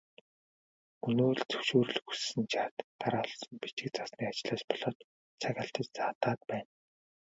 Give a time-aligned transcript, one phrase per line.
[1.09, 4.97] Өнөө л зөвшөөрөл хүссэн шат дараалсан бичиг цаасны ажлаас болоод
[5.41, 6.69] цаг алдаж саатаад байна.